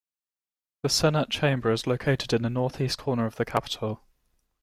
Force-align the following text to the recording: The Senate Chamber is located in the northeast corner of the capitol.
The 0.81 0.89
Senate 0.89 1.29
Chamber 1.29 1.71
is 1.71 1.85
located 1.85 2.33
in 2.33 2.41
the 2.41 2.49
northeast 2.49 2.97
corner 2.97 3.27
of 3.27 3.35
the 3.35 3.45
capitol. 3.45 4.01